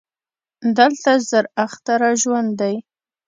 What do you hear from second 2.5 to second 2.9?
دی